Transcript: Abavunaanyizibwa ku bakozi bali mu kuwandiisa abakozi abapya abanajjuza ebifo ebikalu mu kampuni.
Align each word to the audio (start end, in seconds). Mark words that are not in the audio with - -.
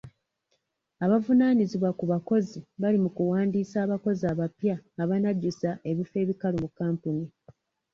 Abavunaanyizibwa 1.05 1.89
ku 1.97 2.05
bakozi 2.11 2.59
bali 2.81 2.97
mu 3.03 3.09
kuwandiisa 3.15 3.77
abakozi 3.85 4.23
abapya 4.31 4.75
abanajjuza 5.03 5.69
ebifo 5.89 6.15
ebikalu 6.23 6.57
mu 6.63 6.69
kampuni. 6.79 7.25